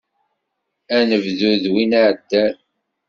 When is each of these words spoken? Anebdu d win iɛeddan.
Anebdu 0.97 1.51
d 1.63 1.65
win 1.73 1.97
iɛeddan. 1.99 2.55